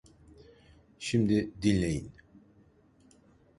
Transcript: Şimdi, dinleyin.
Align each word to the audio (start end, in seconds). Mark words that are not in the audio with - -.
Şimdi, 0.99 1.51
dinleyin. 1.61 2.11